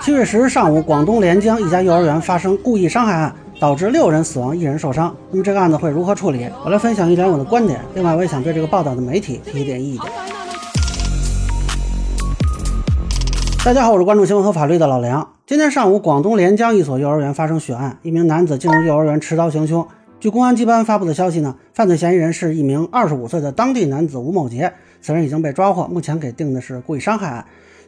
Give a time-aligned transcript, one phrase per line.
[0.00, 5.14] 七月十日上午，广东连江一家幼儿园发生故意伤害案，导致六人死亡，一人受伤。
[5.30, 6.48] 那么这个案子会如何处理？
[6.64, 7.80] 我来分享一点我的观点。
[7.94, 10.10] 另外，我也想对这个报道的媒体提一点意见。
[13.64, 15.28] 大家好，我是关注新闻和法律的老梁。
[15.46, 19.86] 今天上午，广东连江一所幼儿园发生血案，一名男子进入幼儿园持刀行凶。
[20.18, 27.44] 据公安机关发布的消息呢，犯罪嫌疑人是一名二十五岁的当地男子吴某杰，此人已经被抓获，目前给定的是故意伤害案。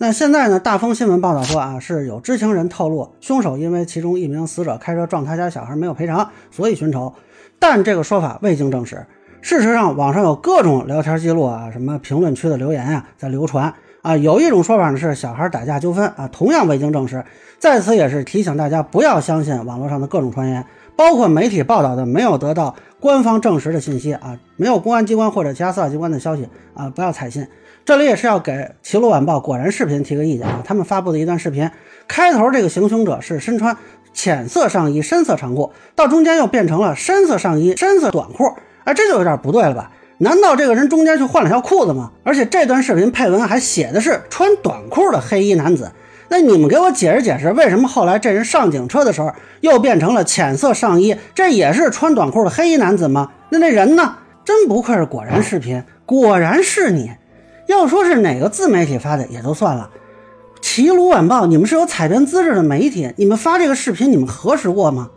[0.00, 0.60] 那现在呢？
[0.60, 7.12] 大风新闻报道说啊，是有知情人透露，凶手因为其中一名死者开车撞他家小孩没有赔偿，所以寻仇。
[7.58, 9.04] 但这个说法未经证实。
[9.40, 14.16] 事实上，网上有各种聊天记录啊，什么评论区的留言啊，在流传啊。
[14.16, 17.24] 有一种说法呢是小孩打架纠纷啊，同样未经证实。
[17.58, 27.46] 在此也是提醒大家，不要相信网络上的各种传言，包括媒体报道的没有得到官方证实的信息啊，没有公安机关或者其他司法机关的消息啊，不要采信。
[27.84, 28.52] 这里也是要给
[28.82, 31.70] 《齐鲁晚报》果然视频提个意见啊，他们发布的一段视频，
[32.06, 33.76] 开头这个行凶者是身穿
[34.12, 38.44] 浅色上衣、深色长裤，到中间又变成了深色上衣、深色短裤，
[38.84, 39.92] 哎，这就有点不对了吧？
[40.18, 42.10] 难道这个人中间去换了条裤子吗？
[42.24, 45.92] 而且这段视频配文还写的是穿短裤的黑衣男子，
[46.28, 51.16] 那你们给我解释解释，为什么后来这人上警车的时候又变成了浅色上衣？
[51.34, 53.30] 这也是穿短裤的黑衣男子吗？
[53.50, 54.16] 那那人呢？
[54.44, 57.10] 真不愧是果然视频，果然是你。
[57.66, 59.90] 要说是哪个自媒体发的也就算了，
[60.62, 65.10] 齐鲁晚报，你们是有采编资质的媒体，你们发这个视频，你们核实过吗？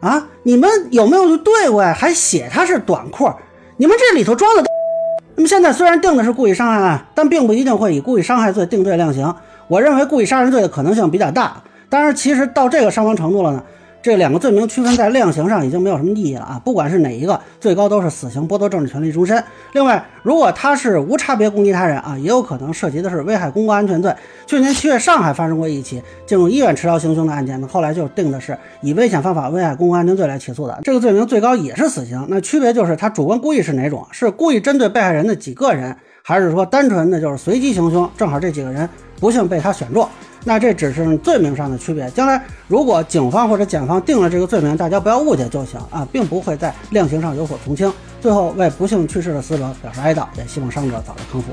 [0.00, 1.94] 啊，你们有没有就对过呀？
[1.96, 3.32] 还写他是短裤，
[3.76, 4.64] 你们这里头装的。
[5.36, 9.32] 那么现在虽然定的是故意伤害案，但并不一定会以故意伤害罪定罪量刑。
[9.68, 11.62] 我认为故意杀人罪的可能性比较大。
[11.88, 13.62] 当然，其实到这个伤亡程度了呢。
[14.02, 16.60] 这两个罪名区分在量刑上已经没有什么意义了啊！
[16.62, 19.42] 不管是哪一个，最高都是死刑，剥夺政治权利终身。
[19.72, 24.14] 另外，如果他是无差别攻击他人啊，也有可能涉及的是危害公共安全罪。
[24.44, 30.78] 去年七月，上海发生过一起进入医院持刀行凶的案件，呢后来就定的是以危险方法危害公共安全罪来起诉的。
[30.82, 32.26] 这个罪名最高也是死刑。
[32.28, 34.06] 那区别就是他主观故意是哪种？
[34.10, 38.10] 是故意针对被害人的几个人，还是说单纯的就是随机行凶？
[38.16, 38.88] 正好这几个人
[39.20, 40.08] 不幸被他选中。
[40.42, 47.92] 那这只是罪名上的区别，将来如果警方或者检方定了这个罪名，大家不要误解就行啊，并不会在量刑上有所从轻。
[48.22, 51.52] 最后为不幸去世的死者表示哀悼，也希望伤者早日康复。